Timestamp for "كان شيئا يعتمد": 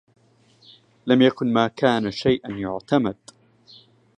1.67-3.17